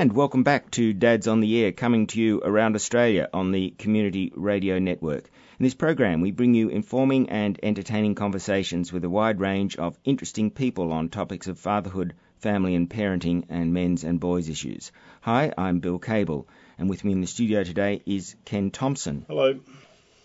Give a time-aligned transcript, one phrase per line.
[0.00, 3.74] And welcome back to Dads on the Air, coming to you around Australia on the
[3.76, 5.28] Community Radio Network.
[5.58, 9.98] In this program, we bring you informing and entertaining conversations with a wide range of
[10.02, 14.90] interesting people on topics of fatherhood, family and parenting, and men's and boys' issues.
[15.20, 19.26] Hi, I'm Bill Cable, and with me in the studio today is Ken Thompson.
[19.28, 19.60] Hello.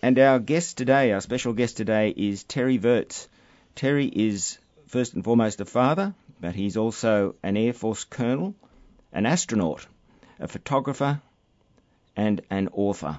[0.00, 3.28] And our guest today, our special guest today, is Terry Virts.
[3.74, 4.56] Terry is
[4.86, 8.54] first and foremost a father, but he's also an Air Force colonel
[9.16, 9.86] an astronaut,
[10.38, 11.22] a photographer,
[12.16, 13.18] and an author.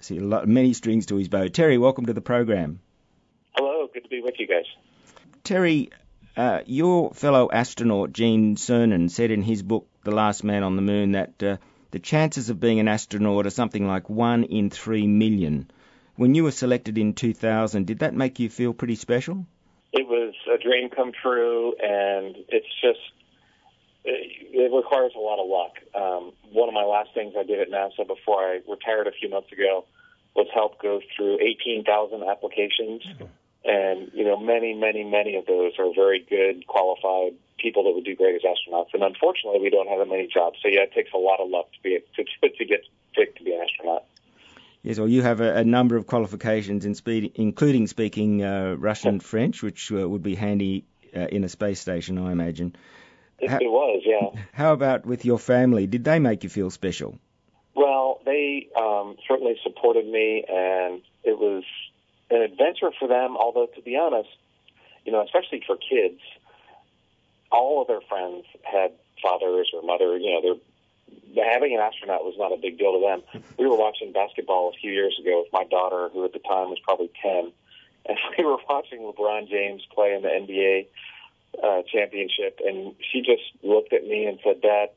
[0.00, 1.46] See, lot, many strings to his bow.
[1.46, 2.80] Terry, welcome to the program.
[3.52, 4.64] Hello, good to be with you guys.
[5.44, 5.90] Terry,
[6.36, 10.82] uh, your fellow astronaut Gene Cernan said in his book, The Last Man on the
[10.82, 11.58] Moon, that uh,
[11.92, 15.70] the chances of being an astronaut are something like one in three million.
[16.16, 19.46] When you were selected in 2000, did that make you feel pretty special?
[19.92, 22.98] It was a dream come true, and it's just
[24.04, 25.78] it requires a lot of luck.
[25.94, 29.28] Um, one of my last things I did at NASA before I retired a few
[29.28, 29.84] months ago
[30.34, 33.02] was help go through 18,000 applications.
[33.02, 33.24] Mm-hmm.
[33.64, 38.04] And, you know, many, many, many of those are very good, qualified people that would
[38.04, 38.88] do great as astronauts.
[38.92, 40.58] And unfortunately, we don't have that many jobs.
[40.62, 43.44] So, yeah, it takes a lot of luck to be to, to get picked to
[43.44, 44.04] be an astronaut.
[44.82, 49.20] Yes, well, you have a, a number of qualifications, in speed, including speaking uh, Russian
[49.20, 52.74] French, which uh, would be handy uh, in a space station, I imagine.
[53.48, 54.40] How, it was, yeah.
[54.52, 55.86] How about with your family?
[55.86, 57.18] Did they make you feel special?
[57.74, 61.64] Well, they um, certainly supported me, and it was
[62.30, 63.36] an adventure for them.
[63.36, 64.28] Although, to be honest,
[65.04, 66.20] you know, especially for kids,
[67.50, 70.16] all of their friends had fathers or mother.
[70.16, 70.60] You know,
[71.34, 73.42] they're having an astronaut was not a big deal to them.
[73.58, 76.70] We were watching basketball a few years ago with my daughter, who at the time
[76.70, 77.52] was probably ten,
[78.06, 80.86] and we were watching LeBron James play in the NBA
[81.62, 84.90] uh, championship, and she just looked at me and said, "Dad,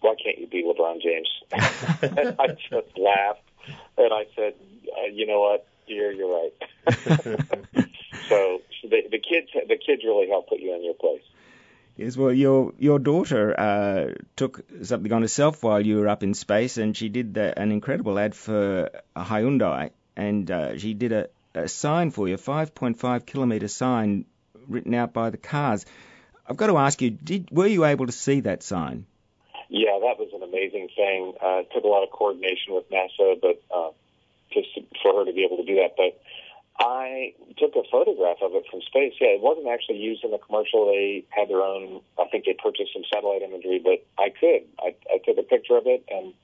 [0.00, 1.28] why can't you be LeBron James?"
[2.02, 3.42] and I just laughed,
[3.98, 4.54] and I said,
[4.98, 6.52] uh, "You know what, dear, you're right."
[8.28, 11.22] so the, the kids, the kids really help put you in your place.
[11.96, 16.32] Yes, well, your your daughter uh, took something on herself while you were up in
[16.32, 21.12] space, and she did the, an incredible ad for a Hyundai, and uh, she did
[21.12, 24.24] a, a sign for you, a 5.5 kilometre sign
[24.68, 25.86] written out by the cars.
[26.46, 29.06] I've got to ask you, did were you able to see that sign?
[29.68, 31.34] Yeah, that was an amazing thing.
[31.42, 33.90] Uh, it took a lot of coordination with NASA, but uh,
[34.52, 34.68] just
[35.02, 35.96] for her to be able to do that.
[35.96, 36.20] But
[36.78, 39.14] I took a photograph of it from space.
[39.20, 40.86] Yeah, it wasn't actually used in the commercial.
[40.86, 42.00] They had their own.
[42.18, 44.68] I think they purchased some satellite imagery, but I could.
[44.80, 46.34] I, I took a picture of it and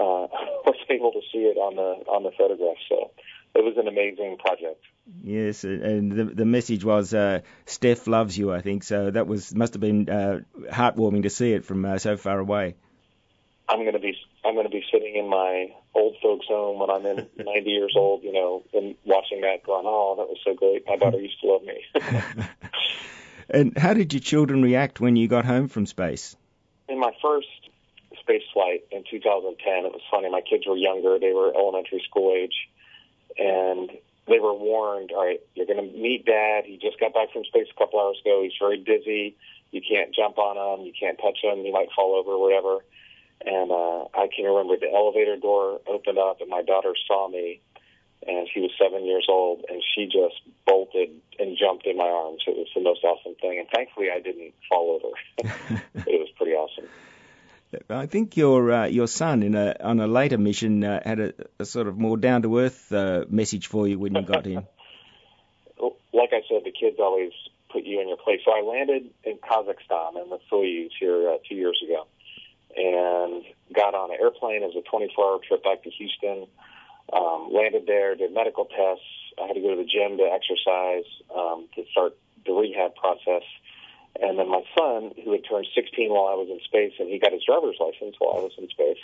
[0.00, 0.28] uh,
[0.68, 2.76] was able to see it on the on the photograph.
[2.88, 3.10] So
[3.58, 4.84] it was an amazing project.
[5.20, 8.52] Yes, and the the message was uh, Steph loves you.
[8.52, 9.10] I think so.
[9.10, 12.76] That was must have been uh, heartwarming to see it from uh, so far away.
[13.68, 16.88] I'm going to be I'm going to be sitting in my old folks' home when
[16.88, 20.54] I'm in 90 years old, you know, and watching that, going, "Oh, that was so
[20.54, 20.86] great.
[20.86, 22.46] My daughter used to love me."
[23.50, 26.36] and how did your children react when you got home from space?
[26.88, 27.48] In my first
[28.20, 30.30] space flight in 2010, it was funny.
[30.30, 32.54] My kids were younger; they were elementary school age,
[33.38, 33.90] and
[34.26, 36.64] they were warned, all right, you're going to meet dad.
[36.66, 38.42] He just got back from space a couple hours ago.
[38.42, 39.36] He's very busy.
[39.70, 40.86] You can't jump on him.
[40.86, 41.64] You can't touch him.
[41.64, 42.84] He might fall over or whatever.
[43.44, 47.60] And uh, I can remember the elevator door opened up and my daughter saw me
[48.26, 52.42] and she was seven years old and she just bolted and jumped in my arms.
[52.46, 53.58] It was the most awesome thing.
[53.58, 55.14] And thankfully I didn't fall over.
[55.94, 56.88] it was pretty awesome.
[57.90, 61.32] I think your uh, your son in a on a later mission uh, had a,
[61.58, 64.56] a, sort of more down to earth uh, message for you when you got in.
[66.12, 67.32] like I said, the kids always
[67.70, 68.40] put you in your place.
[68.44, 72.06] So I landed in Kazakhstan in the Soyuz here uh, two years ago,
[72.74, 73.44] and
[73.74, 74.62] got on an airplane.
[74.62, 76.46] It was a 24-hour trip back to Houston.
[77.12, 79.04] Um, landed there, did medical tests.
[79.42, 82.16] I had to go to the gym to exercise um, to start
[82.46, 83.44] the rehab process
[84.20, 87.18] and then my son, who had turned 16 while I was in space, and he
[87.18, 89.02] got his driver's license while I was in space.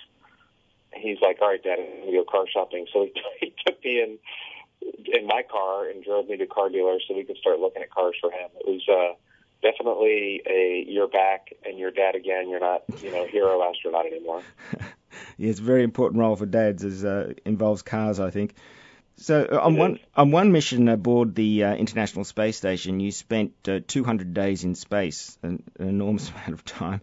[0.94, 4.02] He's like, "All right, Dad, I'm gonna go car shopping." So he, he took me
[4.02, 4.18] in
[5.06, 7.90] in my car and drove me to car dealers so we could start looking at
[7.90, 8.50] cars for him.
[8.60, 9.14] It was uh,
[9.62, 12.48] definitely a you're back and you're dad again.
[12.48, 14.42] You're not, you know, hero astronaut anymore.
[15.38, 16.84] yeah, it's a very important role for dads.
[16.84, 18.54] As uh, involves cars, I think.
[19.16, 23.52] So uh, on one on one mission aboard the uh, International Space Station, you spent
[23.68, 27.00] uh, 200 days in space, an, an, enormous amount of time.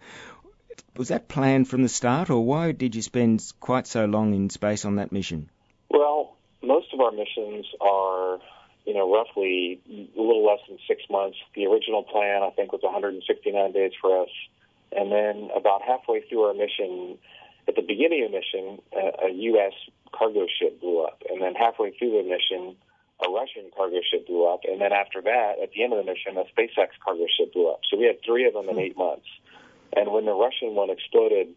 [0.98, 4.50] Was that planned from the start, or why did you spend quite so long in
[4.50, 5.50] space on that mission?
[5.90, 8.40] Well, most of our missions are,
[8.86, 11.38] you know, roughly a little less than six months.
[11.56, 14.30] The original plan, I think, was 169 days for us.
[14.92, 17.18] And then about halfway through our mission,
[17.70, 19.74] at the beginning of the mission, a, a U.S.
[20.12, 21.22] cargo ship blew up.
[21.30, 22.76] And then halfway through the mission,
[23.26, 24.62] a Russian cargo ship blew up.
[24.66, 27.70] And then after that, at the end of the mission, a SpaceX cargo ship blew
[27.70, 27.82] up.
[27.90, 29.28] So we had three of them in eight months.
[29.96, 31.50] And when the Russian one exploded,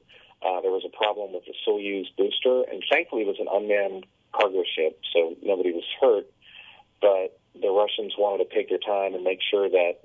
[0.44, 2.68] uh, there was a problem with the Soyuz booster.
[2.70, 6.26] And thankfully, it was an unmanned cargo ship, so nobody was hurt.
[7.00, 10.04] But the Russians wanted to take their time and make sure that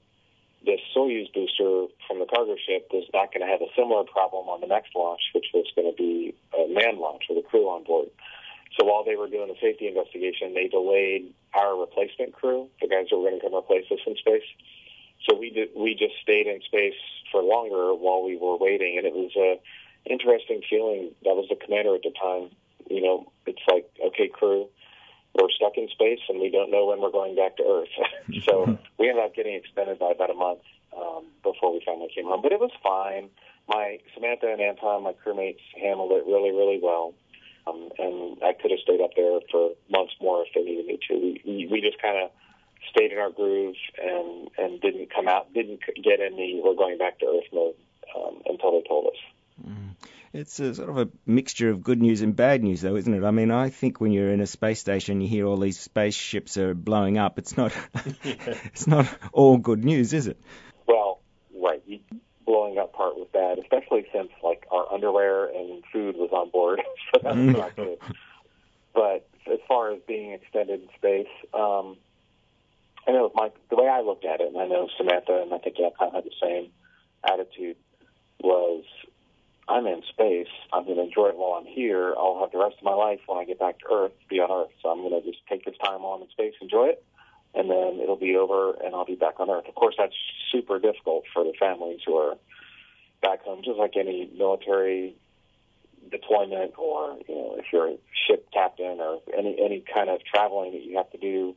[0.65, 4.49] this Soyuz booster from the cargo ship was not going to have a similar problem
[4.49, 7.69] on the next launch, which was going to be a manned launch with a crew
[7.69, 8.09] on board.
[8.77, 13.07] So while they were doing the safety investigation, they delayed our replacement crew, the guys
[13.09, 14.45] that were going to come replace us in space.
[15.27, 16.97] So we did, we just stayed in space
[17.31, 19.59] for longer while we were waiting, and it was a
[20.09, 21.11] interesting feeling.
[21.23, 22.49] That was the commander at the time.
[22.89, 24.69] You know, it's like, okay, crew,
[25.35, 27.93] we're stuck in space and we don't know when we're going back to Earth.
[28.47, 30.61] so we ended up getting extended by about a month
[30.95, 32.41] um, before we finally came home.
[32.41, 33.29] But it was fine.
[33.67, 37.13] My Samantha and Anton, my crewmates, handled it really, really well.
[37.99, 41.13] And I could have stayed up there for months more if they needed me to.
[41.45, 42.31] We, we just kind of
[42.89, 46.97] stayed in our groove and and didn't come out, didn't get in the we're going
[46.97, 47.75] back to Earth mode
[48.15, 49.67] um, until they told us.
[49.67, 49.89] Mm.
[50.31, 53.23] It's a sort of a mixture of good news and bad news, though, isn't it?
[53.23, 56.55] I mean, I think when you're in a space station, you hear all these spaceships
[56.57, 57.39] are blowing up.
[57.39, 57.73] It's not,
[58.23, 60.39] it's not all good news, is it?
[60.87, 61.21] Well,
[61.55, 61.83] right.
[61.87, 61.99] The
[62.45, 66.81] blowing up part was bad, especially since like our underwear and food was on board,
[67.13, 67.57] so that's mm.
[67.57, 67.97] not good.
[68.93, 71.97] But as far as being extended in space, um,
[73.07, 75.57] I know my the way I looked at it, and I know Samantha and I
[75.57, 76.71] think yeah, kind of had the same
[77.23, 77.77] attitude
[78.41, 78.83] was
[79.69, 80.47] I'm in space.
[80.73, 82.15] I'm going to enjoy it while I'm here.
[82.17, 84.49] I'll have the rest of my life when I get back to Earth, be on
[84.51, 84.71] Earth.
[84.81, 87.03] So I'm going to just take this time on in space, enjoy it,
[87.53, 89.67] and then it'll be over and I'll be back on Earth.
[89.67, 90.15] Of course, that's
[90.51, 92.35] super difficult for the families who are
[93.21, 95.15] back home, just like any military
[96.09, 100.71] deployment or, you know, if you're a ship captain or any, any kind of traveling
[100.71, 101.55] that you have to do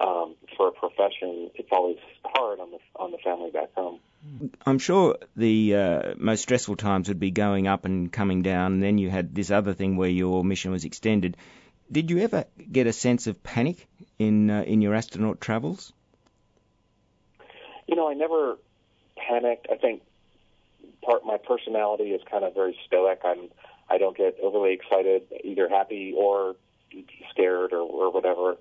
[0.00, 4.00] um, for a profession, it's always hard on the, on the family back home.
[4.64, 8.82] I'm sure the uh, most stressful times would be going up and coming down, and
[8.82, 11.36] then you had this other thing where your mission was extended.
[11.92, 13.86] Did you ever get a sense of panic
[14.18, 15.92] in uh, in your astronaut travels?
[17.86, 18.58] You know, I never
[19.16, 19.68] panicked.
[19.70, 20.02] I think
[21.06, 23.20] part my personality is kind of very stoic.
[23.24, 23.48] I'm
[23.88, 26.56] I don't get overly excited, either happy or
[27.30, 28.56] scared or, or whatever,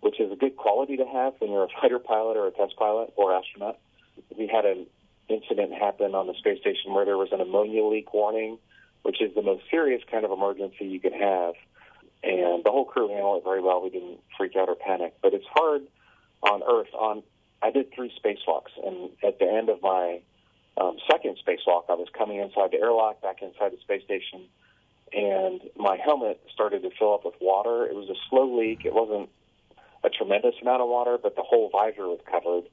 [0.00, 2.76] which is a good quality to have when you're a fighter pilot or a test
[2.76, 3.78] pilot or astronaut.
[4.36, 4.86] We had an
[5.28, 8.58] incident happened on the space station where there was an ammonia leak warning,
[9.02, 11.54] which is the most serious kind of emergency you can have.
[12.22, 13.82] And the whole crew handled it very well.
[13.82, 15.14] We didn't freak out or panic.
[15.22, 15.82] But it's hard
[16.42, 16.92] on Earth.
[16.94, 17.22] On
[17.62, 20.20] I did three spacewalks, and at the end of my
[20.76, 24.46] um, second spacewalk, I was coming inside the airlock, back inside the space station,
[25.12, 27.86] and my helmet started to fill up with water.
[27.86, 28.82] It was a slow leak.
[28.84, 29.28] It wasn't
[30.04, 32.64] a tremendous amount of water, but the whole visor was covered.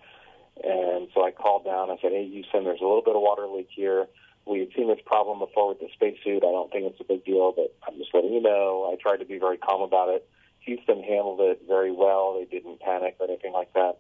[0.64, 1.92] And so I called down.
[1.92, 4.08] I said, "Hey, Houston, there's a little bit of water leak here.
[4.46, 6.44] We had seen this problem before with the spacesuit.
[6.44, 9.18] I don't think it's a big deal, but I'm just letting you know." I tried
[9.18, 10.28] to be very calm about it.
[10.62, 12.38] Houston handled it very well.
[12.40, 13.98] They didn't panic or anything like that.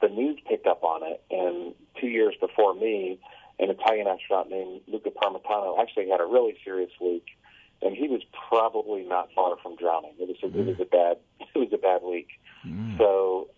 [0.00, 3.18] The news picked up on it, and two years before me,
[3.58, 7.26] an Italian astronaut named Luca Parmitano actually had a really serious leak,
[7.82, 10.12] and he was probably not far from drowning.
[10.18, 10.60] It was a, mm.
[10.60, 11.18] it was a bad
[11.54, 12.28] it was a bad leak.
[12.66, 12.98] Mm.
[12.98, 13.48] So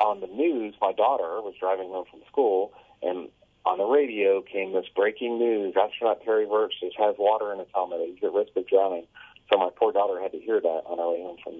[0.00, 3.28] on the news, my daughter was driving home from school, and
[3.64, 8.00] on the radio came this breaking news: astronaut Terry Virts has water in his helmet;
[8.04, 9.06] he's at risk of drowning.
[9.50, 11.54] So my poor daughter had to hear that on our way home from.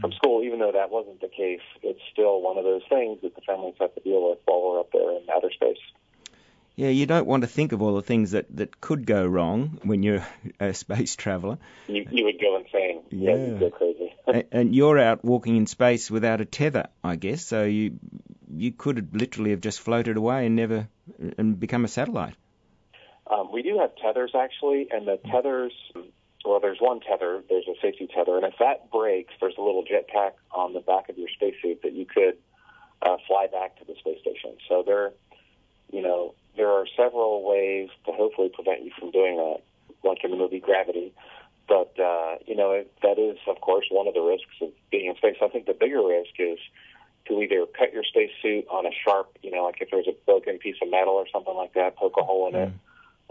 [0.00, 0.42] From school.
[0.42, 3.74] Even though that wasn't the case, it's still one of those things that the families
[3.80, 5.78] have to deal with while we're up there in outer space.
[6.76, 9.80] Yeah, you don't want to think of all the things that, that could go wrong
[9.82, 10.26] when you're
[10.58, 11.58] a space traveller.
[11.88, 13.02] You, you would go insane.
[13.10, 14.14] Yeah, yeah you'd go crazy.
[14.26, 17.44] and, and you're out walking in space without a tether, I guess.
[17.44, 17.98] So you
[18.52, 20.88] you could literally have just floated away and never
[21.38, 22.34] and become a satellite.
[23.30, 25.72] Um, we do have tethers actually, and the tethers.
[26.44, 27.42] Well, there's one tether.
[27.48, 31.08] There's a safety tether, and if that breaks, there's a little jetpack on the back
[31.08, 32.38] of your spacesuit that you could
[33.02, 34.56] uh, fly back to the space station.
[34.68, 35.12] So they're,
[35.92, 39.60] you know, there are several ways to hopefully prevent you from doing that,
[40.02, 41.12] like in the movie Gravity.
[41.68, 45.16] But uh, you know that is, of course, one of the risks of being in
[45.16, 45.36] space.
[45.40, 46.58] I think the bigger risk is
[47.28, 50.58] to either cut your spacesuit on a sharp, you know, like if there's a broken
[50.58, 52.66] piece of metal or something like that, poke a hole in mm.
[52.66, 52.72] it,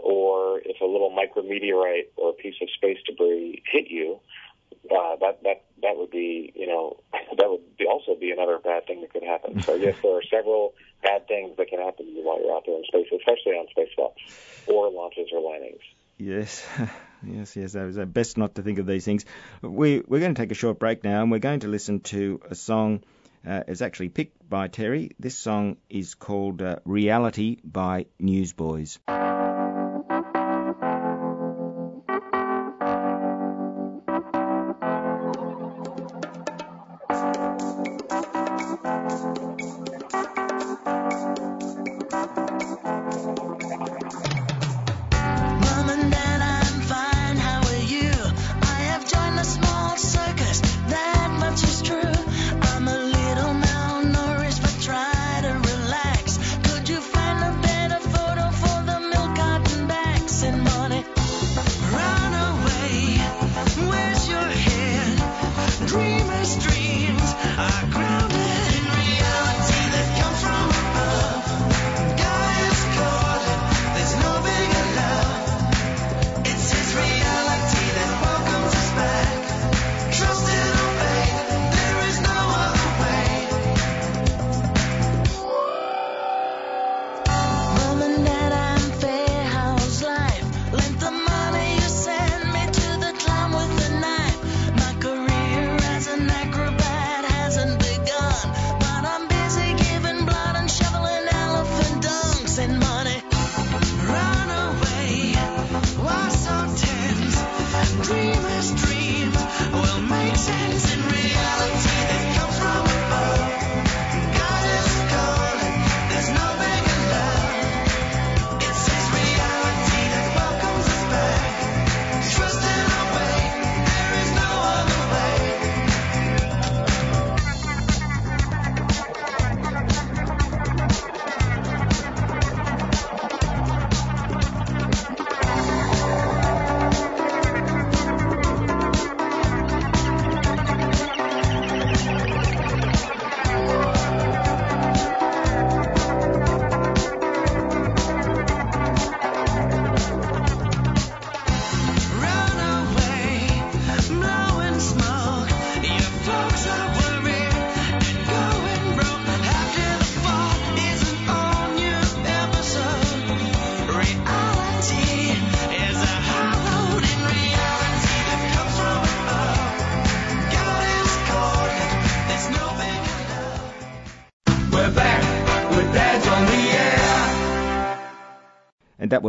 [0.02, 4.20] or if a little micrometeorite or a piece of space debris hit you,
[4.90, 8.86] uh, that that that would be, you know, that would be also be another bad
[8.86, 9.62] thing that could happen.
[9.62, 12.64] So yes, there are several bad things that can happen to you while you're out
[12.66, 15.82] there in space, especially on spacewalks or launches or landings.
[16.18, 16.66] Yes,
[17.26, 17.74] yes, yes.
[17.74, 19.24] It was best not to think of these things.
[19.62, 22.40] We, we're going to take a short break now, and we're going to listen to
[22.50, 23.02] a song.
[23.46, 25.12] Uh, it's actually picked by Terry.
[25.18, 28.98] This song is called uh, Reality by Newsboys.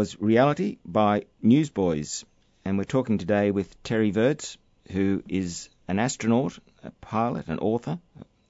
[0.01, 2.25] Was Reality by Newsboys.
[2.65, 4.57] And we're talking today with Terry Virts,
[4.91, 7.99] who is an astronaut, a pilot, an author,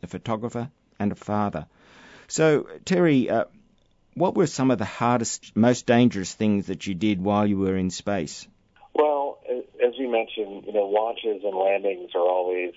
[0.01, 1.65] a photographer, and a father.
[2.29, 3.43] So, Terry, uh,
[4.13, 7.75] what were some of the hardest, most dangerous things that you did while you were
[7.75, 8.47] in space?
[8.93, 9.39] Well,
[9.85, 12.71] as you mentioned, you know, launches and landings are always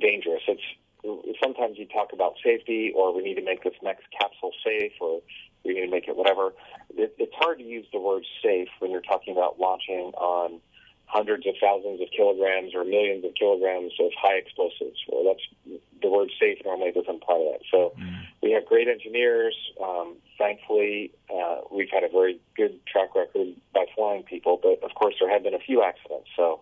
[0.00, 0.40] dangerous.
[0.48, 4.92] It's sometimes you talk about safety, or we need to make this next capsule safe,
[5.02, 5.20] or
[5.64, 6.52] we need to make it whatever
[6.96, 10.60] it, it's hard to use the word safe when you're talking about launching on
[11.06, 14.98] hundreds of thousands of kilograms or millions of kilograms of high explosives.
[15.08, 17.60] Well, that's the word safe normally doesn't apply to that.
[17.70, 18.26] So mm.
[18.42, 19.54] we have great engineers.
[19.82, 24.94] Um, thankfully, uh, we've had a very good track record by flying people, but of
[24.94, 26.28] course there have been a few accidents.
[26.36, 26.60] So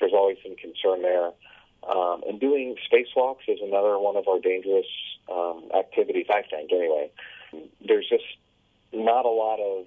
[0.00, 1.30] there's always some concern there.
[1.88, 4.86] Um, and doing spacewalks is another one of our dangerous
[5.30, 7.10] um, activities, I think, anyway.
[7.84, 8.24] There's just
[8.92, 9.86] not a lot of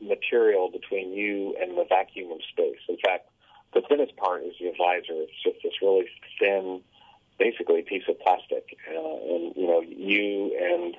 [0.00, 2.80] material between you and the vacuum of space.
[2.88, 3.28] In fact,
[3.74, 5.22] the thinnest part is the visor.
[5.24, 6.06] It's just this really
[6.38, 6.82] thin,
[7.38, 10.96] basically piece of plastic, uh, and you know, you and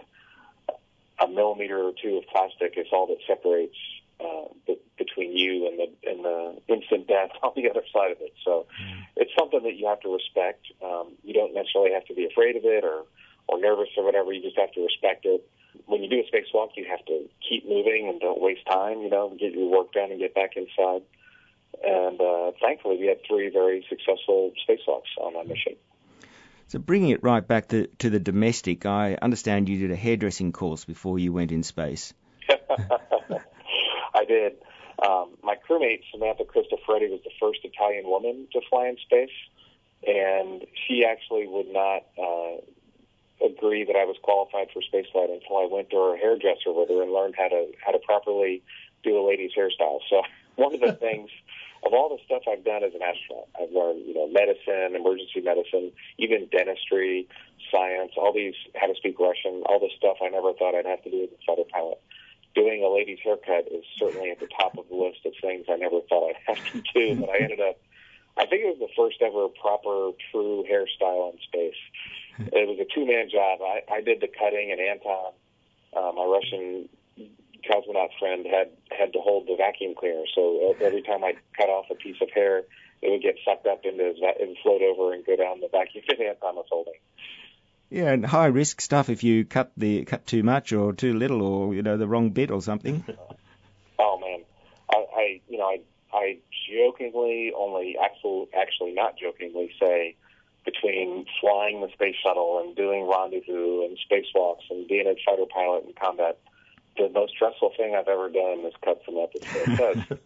[1.19, 3.77] a millimeter or two of plastic is all that separates
[4.19, 8.17] uh, b- between you and the and the instant death on the other side of
[8.21, 8.33] it.
[8.43, 9.05] So mm.
[9.17, 10.65] it's something that you have to respect.
[10.83, 13.03] Um, you don't necessarily have to be afraid of it or
[13.47, 14.33] or nervous or whatever.
[14.33, 15.47] You just have to respect it
[15.85, 19.01] when you do a spacewalk, you have to keep moving and don't waste time.
[19.01, 21.01] You know, get your work done and get back inside.
[21.83, 25.75] And uh, thankfully, we had three very successful spacewalks on that mission.
[26.67, 30.51] So, bringing it right back to, to the domestic, I understand you did a hairdressing
[30.51, 32.13] course before you went in space.
[32.47, 34.57] I did.
[35.03, 39.33] Um, my crewmate Samantha Cristoforetti was the first Italian woman to fly in space,
[40.05, 42.61] and she actually would not uh,
[43.43, 47.01] agree that I was qualified for spaceflight until I went to her hairdresser with her
[47.01, 48.61] and learned how to how to properly
[49.03, 49.97] do a lady's hairstyle.
[50.11, 50.21] So
[50.57, 51.31] one of the things
[51.85, 55.41] of all the stuff I've done as an astronaut, I've learned, you know, medicine, emergency
[55.41, 57.27] medicine, even dentistry,
[57.71, 61.03] science, all these, how to speak Russian, all this stuff I never thought I'd have
[61.03, 61.99] to do as a fighter pilot.
[62.55, 65.75] Doing a lady's haircut is certainly at the top of the list of things I
[65.75, 67.77] never thought I'd have to do, but I ended up,
[68.37, 71.81] I think it was the first ever proper, true hairstyle in space.
[72.39, 73.59] It was a two-man job.
[73.61, 75.33] I, I did the cutting, and Anton,
[75.95, 76.89] uh, my Russian
[77.69, 80.23] cosmonaut friend had had to hold the vacuum cleaner.
[80.33, 82.63] So every time I cut off a piece of hair,
[83.01, 85.69] it would get sucked up into his va- and float over and go down the
[85.69, 86.93] vacuum that Anton was holding.
[87.89, 91.41] Yeah, and high risk stuff if you cut the cut too much or too little
[91.41, 93.03] or you know the wrong bit or something.
[93.99, 94.41] oh man,
[94.91, 96.37] I, I you know I I
[96.71, 100.15] jokingly only actually actually not jokingly say
[100.65, 105.83] between flying the space shuttle and doing rendezvous and spacewalks and being a fighter pilot
[105.85, 106.39] in combat
[106.97, 110.07] the most stressful thing I've ever done is cut some episodes.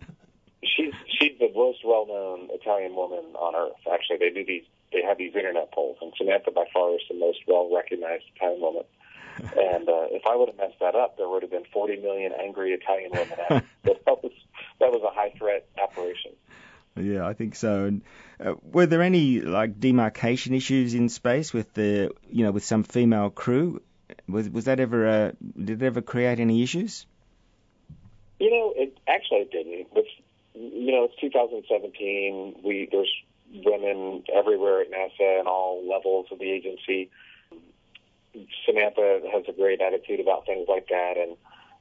[0.64, 3.80] she's she's the most well known Italian woman on earth.
[3.92, 7.16] Actually, they do these they have these internet polls, and Samantha by far is the
[7.16, 8.84] most well recognized Italian woman.
[9.40, 12.32] And uh, if I would have messed that up, there would have been 40 million
[12.34, 13.38] angry Italian women.
[13.50, 13.64] Out.
[13.84, 14.32] that was
[14.80, 16.32] that was a high threat operation.
[16.96, 17.86] Yeah, I think so.
[17.86, 18.02] And
[18.44, 22.84] uh, were there any like demarcation issues in space with the you know with some
[22.84, 23.82] female crew?
[24.28, 27.06] Was was that ever uh, did it ever create any issues?
[28.40, 29.88] You know, it actually it didn't.
[29.94, 30.06] But
[30.54, 32.62] you know, it's 2017.
[32.64, 33.12] We there's
[33.66, 37.10] women everywhere at NASA and all levels of the agency.
[38.66, 41.36] Samantha has a great attitude about things like that, and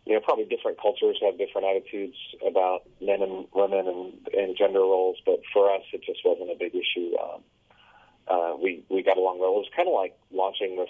[0.07, 2.17] you know, probably different cultures have different attitudes
[2.47, 5.19] about men and women and, and gender roles.
[5.27, 7.13] But for us, it just wasn't a big issue.
[7.19, 7.43] Um,
[8.29, 9.51] uh, we we got along well.
[9.51, 10.89] It was kind of like launching with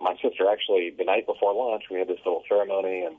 [0.00, 3.16] my sister actually the night before launch we had this little ceremony and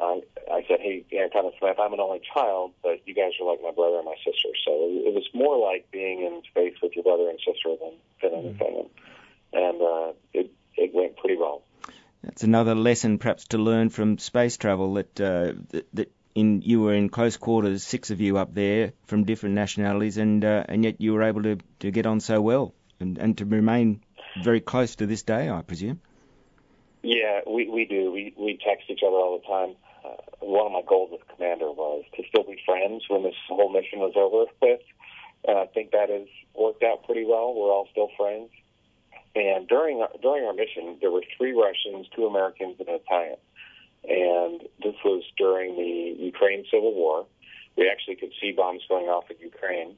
[0.00, 0.16] uh,
[0.50, 3.60] I said, hey, Anton and Smith, I'm an only child, but you guys are like
[3.62, 4.48] my brother and my sister.
[4.64, 8.30] So it was more like being in space with your brother and sister than, than
[8.30, 8.48] mm-hmm.
[8.48, 8.90] anything.
[9.52, 11.62] And, and uh, it, it went pretty well.
[12.22, 16.80] That's another lesson perhaps to learn from space travel that, uh, that, that in you
[16.80, 20.82] were in close quarters, six of you up there from different nationalities, and uh, and
[20.82, 24.02] yet you were able to, to get on so well and, and to remain
[24.40, 26.00] very close to this day, I presume.
[27.02, 28.12] Yeah, we we do.
[28.12, 29.76] We we text each other all the time.
[30.04, 33.72] Uh, one of my goals as commander was to still be friends when this whole
[33.72, 34.80] mission was over with.
[35.46, 37.54] And I think that has worked out pretty well.
[37.54, 38.50] We're all still friends.
[39.34, 43.36] And during our, during our mission, there were three Russians, two Americans, and an Italian.
[44.04, 47.26] And this was during the Ukraine Civil War.
[47.76, 49.96] We actually could see bombs going off in Ukraine.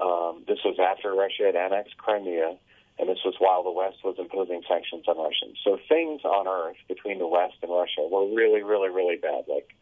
[0.00, 2.56] Um, this was after Russia had annexed Crimea
[3.02, 5.58] and this was while the West was imposing sanctions on Russians.
[5.64, 9.74] So things on Earth between the West and Russia were really, really, really bad, like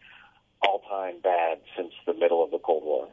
[0.63, 3.09] all-time bad since the middle of the Cold War.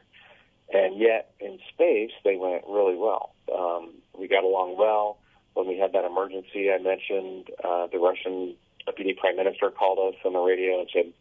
[0.72, 3.36] And yet, in space, they went really well.
[3.54, 5.18] Um, we got along well.
[5.56, 10.20] When we had that emergency I mentioned, uh, the Russian deputy prime minister called us
[10.24, 11.12] on the radio and said,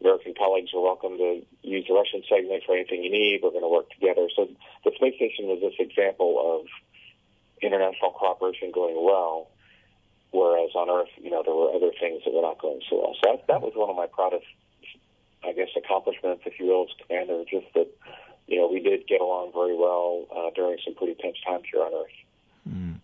[0.00, 3.42] American colleagues are welcome to use the Russian segment for anything you need.
[3.44, 4.26] We're going to work together.
[4.34, 4.48] So
[4.84, 6.66] the space station was this example of
[7.64, 9.48] international cooperation going well,
[10.30, 13.14] whereas on Earth, you know, there were other things that were not going so well.
[13.22, 14.46] So that, that was one of my proudest,
[15.42, 17.88] I guess, accomplishments, if you will, as commander, just that,
[18.46, 21.82] you know, we did get along very well uh, during some pretty tense times here
[21.82, 22.18] on Earth.
[22.68, 23.00] Mm.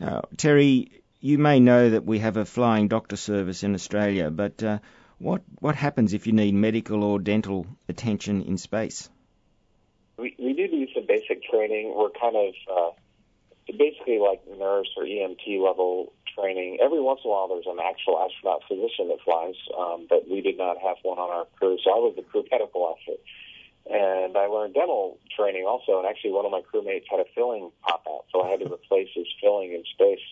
[0.00, 4.62] Uh, Terry, you may know that we have a flying doctor service in Australia, but
[4.62, 4.78] uh,
[5.18, 9.08] what what happens if you need medical or dental attention in space?
[10.18, 11.94] We, we do do some basic training.
[11.96, 12.90] We're kind of uh,
[13.66, 16.78] basically like nurse or EMT level training.
[16.82, 20.40] Every once in a while, there's an actual astronaut physician that flies, um, but we
[20.40, 21.78] did not have one on our crew.
[21.82, 23.18] So I was the crew medical officer,
[23.88, 25.98] and I learned dental training also.
[25.98, 28.72] And actually, one of my crewmates had a filling pop out, so I had to
[28.72, 30.24] replace his filling in space.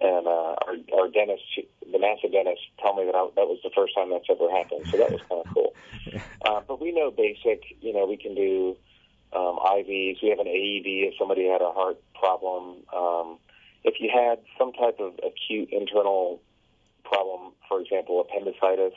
[0.00, 1.44] And uh, our, our dentist,
[1.84, 4.88] the NASA dentist, told me that I, that was the first time that's ever happened.
[4.90, 5.74] So that was kind of cool.
[6.44, 7.62] Uh, but we know basic.
[7.80, 8.76] You know, we can do
[9.32, 10.20] um, IVs.
[10.22, 12.76] We have an AED if somebody had a heart problem.
[12.94, 13.38] Um,
[13.82, 16.40] if you had some type of acute internal
[17.02, 18.94] problem, for example, appendicitis,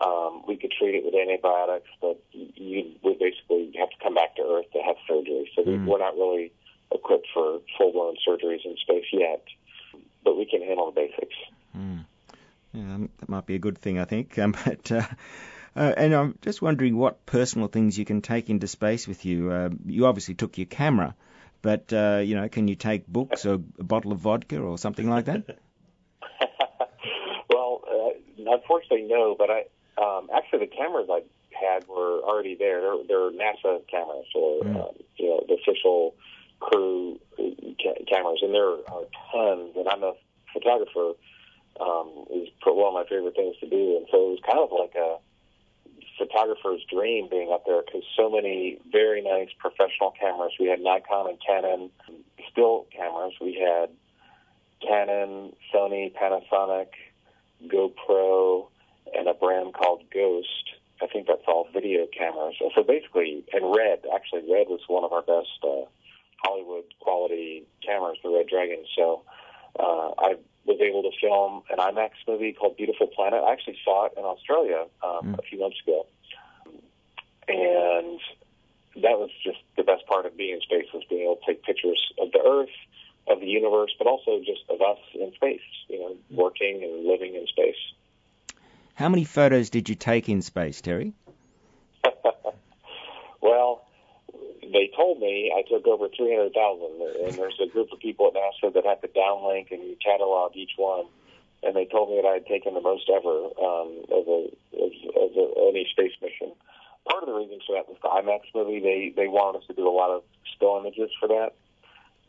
[0.00, 4.36] um, we could treat it with antibiotics, but you would basically have to come back
[4.36, 5.50] to Earth to have surgery.
[5.54, 5.84] So mm.
[5.84, 6.52] we're not really
[6.90, 9.44] equipped for full-blown surgeries in space yet,
[10.24, 11.36] but we can handle the basics.
[11.76, 12.04] Mm.
[12.72, 14.38] Yeah, that might be a good thing, I think.
[14.38, 15.02] Um, but uh,
[15.76, 19.50] uh, and I'm just wondering what personal things you can take into space with you.
[19.50, 21.14] Uh, you obviously took your camera,
[21.62, 25.08] but uh, you know, can you take books or a bottle of vodka or something
[25.08, 25.58] like that?
[27.50, 29.34] well, uh, unfortunately, no.
[29.38, 29.64] But I
[30.00, 32.80] um, actually the cameras I had were already there.
[32.80, 34.76] They're, they're NASA cameras or Mm.
[34.80, 36.14] um, you know the official
[36.60, 39.72] crew ca- cameras, and there are tons.
[39.76, 40.14] And I'm a
[40.52, 41.12] photographer.
[41.80, 44.68] Um, is one of my favorite things to do, and so it was kind of
[44.70, 45.16] like a
[46.20, 50.52] photographer's dream being up there because so many very nice professional cameras.
[50.60, 51.90] We had Nikon and Canon
[52.52, 53.32] still cameras.
[53.40, 53.88] We had
[54.86, 56.88] Canon, Sony, Panasonic,
[57.66, 58.68] GoPro,
[59.16, 60.76] and a brand called Ghost.
[61.02, 62.56] I think that's all video cameras.
[62.74, 65.88] So basically, and Red, actually, Red was one of our best uh,
[66.44, 68.84] Hollywood quality cameras, the Red Dragon.
[68.94, 69.22] So
[69.78, 73.42] uh, I was able to film an IMAX movie called Beautiful Planet.
[73.42, 75.38] I actually saw it in Australia um, Mm.
[75.38, 76.06] a few months ago.
[77.48, 78.20] And
[78.96, 81.62] that was just the best part of being in space was being able to take
[81.62, 82.68] pictures of the Earth,
[83.28, 87.34] of the universe, but also just of us in space, you know, working and living
[87.34, 87.76] in space.
[88.94, 91.14] How many photos did you take in space, Terry?
[93.40, 93.86] well,
[94.72, 96.54] they told me I took over 300,000,
[97.26, 100.72] and there's a group of people at NASA that have to downlink and catalog each
[100.76, 101.06] one.
[101.62, 104.40] And they told me that I had taken the most ever um, of, a,
[104.80, 106.52] of, of a, any space mission.
[107.04, 108.80] Part of the reason for that was the IMAX movie.
[108.80, 110.22] They they wanted us to do a lot of
[110.54, 111.56] still images for that,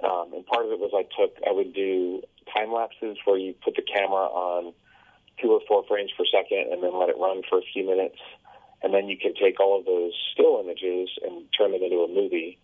[0.04, 2.24] um, and part of it was I took I would do
[2.56, 4.74] time lapses where you put the camera on
[5.42, 8.18] two or four frames per second and then let it run for a few minutes
[8.84, 12.08] and then you can take all of those still images and turn them into a
[12.08, 12.58] movie.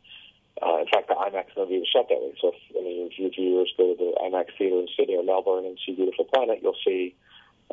[0.61, 2.33] Uh, in fact, the IMAX movie was shot that way.
[2.41, 5.65] So, if, any of your viewers go to the IMAX theater in Sydney or Melbourne
[5.65, 7.15] and see Beautiful Planet, you'll see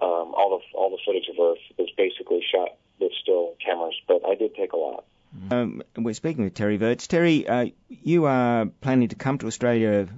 [0.03, 3.95] um, all the all the footage of Earth is basically shot with still cameras.
[4.07, 5.05] But I did take a lot.
[5.51, 7.07] Um, we're speaking with Terry Virts.
[7.07, 10.09] Terry, uh, you are planning to come to Australia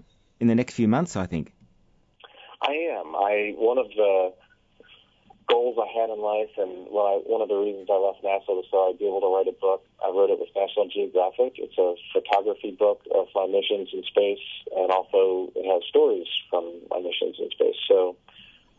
[0.40, 1.52] in the next few months, I think.
[2.60, 3.14] I am.
[3.14, 4.32] I one of the
[5.76, 8.48] goals I had in life, and when I, one of the reasons I left NASA
[8.48, 9.84] was so I'd be able to write a book.
[10.04, 11.60] I wrote it with National Geographic.
[11.60, 14.42] It's a photography book of my missions in space,
[14.74, 17.76] and also it has stories from my missions in space.
[17.88, 18.16] So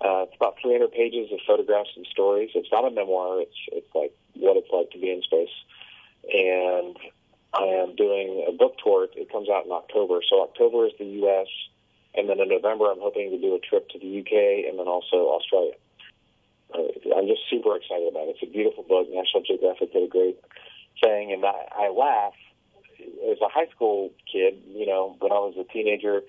[0.02, 2.52] uh, it's about 300 pages of photographs and stories.
[2.56, 3.42] It's not a memoir.
[3.42, 5.54] It's it's like what it's like to be in space,
[6.34, 6.98] and
[7.54, 9.08] I am doing a book tour.
[9.16, 10.20] It comes out in October.
[10.26, 11.48] So October is the U.S.
[12.18, 14.88] And then in November, I'm hoping to do a trip to the UK and then
[14.88, 15.78] also Australia.
[16.74, 18.38] Uh, I'm just super excited about it.
[18.40, 19.08] It's a beautiful book.
[19.10, 20.40] National Geographic did a great
[21.02, 22.34] thing, and I, I laugh.
[23.32, 26.22] As a high school kid, you know, when I was a teenager,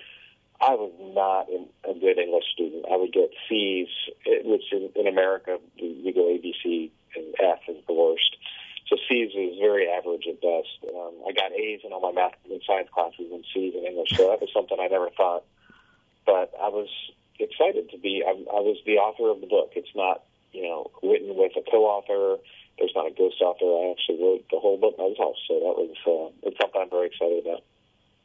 [0.60, 1.48] I was not
[1.88, 2.84] a good English student.
[2.90, 3.88] I would get C's,
[4.26, 8.36] eh, which in, in America you go A, B, C, and F is the worst.
[8.88, 10.80] So C's is very average at best.
[10.82, 14.16] Um, I got A's in all my math and science classes and C's in English,
[14.16, 15.44] so that was something I never thought.
[16.26, 16.88] But I was
[17.38, 18.22] excited to be.
[18.26, 19.72] I, I was the author of the book.
[19.76, 22.42] It's not, you know, written with a co-author.
[22.78, 23.66] There's not a ghost author.
[23.66, 27.08] I actually wrote the whole book myself, so that was uh, it's something I'm very
[27.08, 27.64] excited about.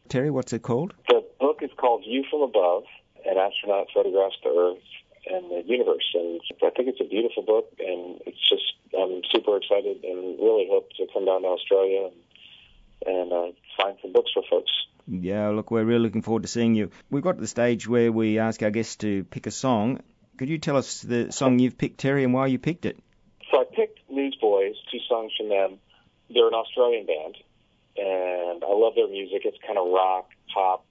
[0.10, 0.94] Terry, what's it called?
[1.08, 2.84] The book is called View from Above:
[3.26, 4.84] An Astronaut Photographs the Earth
[5.26, 9.58] and the Universe, and I think it's a beautiful book, and it's just I'm super
[9.58, 12.12] excited and really hope to come down to Australia
[13.08, 14.72] and, and uh, find some books for folks.
[15.08, 16.92] Yeah, look, we're really looking forward to seeing you.
[17.10, 20.02] We've got to the stage where we ask our guests to pick a song.
[20.38, 22.98] Could you tell us the song you've picked, Terry, and why you picked it?
[23.52, 25.78] So I picked Newsboys, two songs from them.
[26.34, 27.36] They're an Australian band,
[27.98, 29.42] and I love their music.
[29.46, 30.86] It's kind of rock, pop,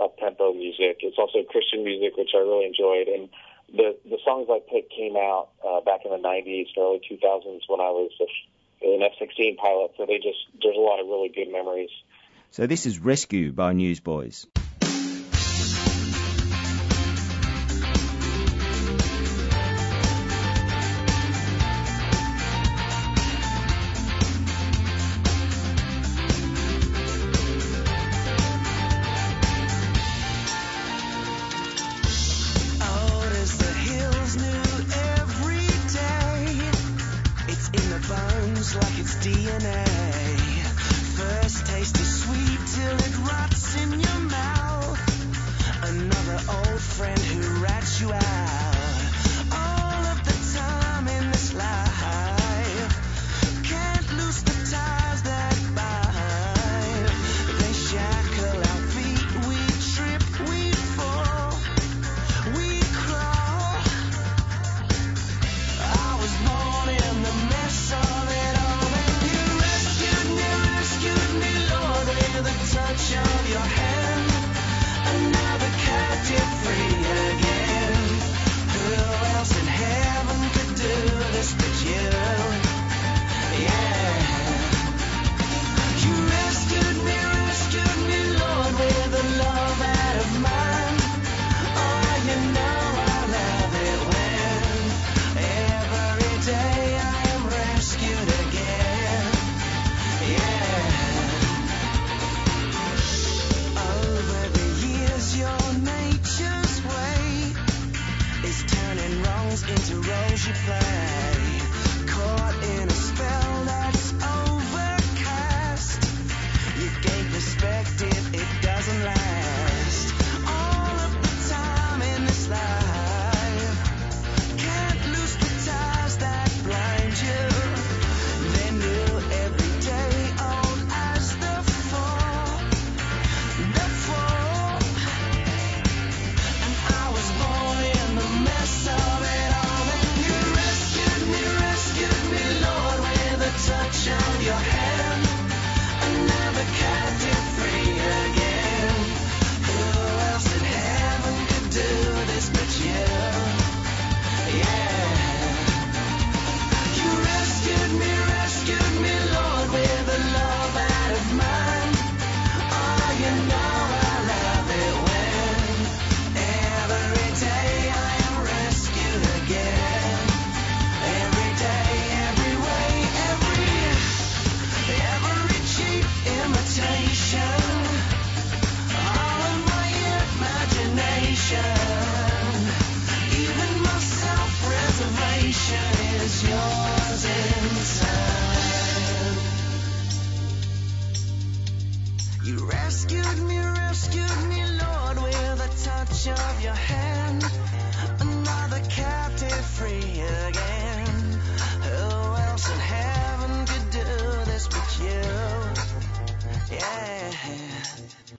[0.00, 0.98] up-tempo music.
[1.00, 3.08] It's also Christian music, which I really enjoyed.
[3.08, 3.28] And
[3.74, 7.80] the the songs I picked came out uh, back in the 90s, early 2000s when
[7.80, 8.12] I was
[8.82, 9.92] an F-16 pilot.
[9.96, 11.90] So they just there's a lot of really good memories.
[12.50, 14.46] So this is Rescue by Newsboys.
[46.26, 46.48] Mouth.
[46.48, 48.65] Old friend who rats you out.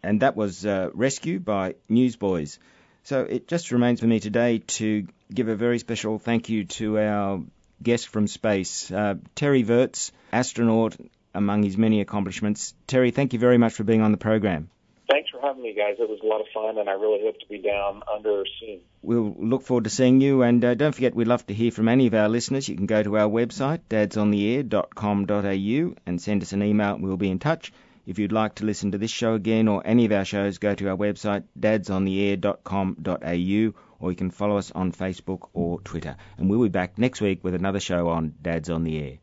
[0.07, 2.59] And that was uh, Rescue by Newsboys.
[3.03, 6.97] So it just remains for me today to give a very special thank you to
[6.97, 7.43] our
[7.83, 10.95] guest from space, uh, Terry Virts, astronaut
[11.33, 12.73] among his many accomplishments.
[12.87, 14.69] Terry, thank you very much for being on the program.
[15.09, 15.95] Thanks for having me, guys.
[15.99, 18.79] It was a lot of fun, and I really hope to be down under soon.
[19.01, 21.89] We'll look forward to seeing you, and uh, don't forget we'd love to hear from
[21.89, 22.69] any of our listeners.
[22.69, 26.95] You can go to our website, dadsontheair.com.au, and send us an email.
[26.95, 27.73] And we'll be in touch.
[28.07, 30.73] If you'd like to listen to this show again or any of our shows, go
[30.73, 36.15] to our website, dadsontheair.com.au, or you can follow us on Facebook or Twitter.
[36.37, 39.17] And we'll be back next week with another show on Dads on the Air.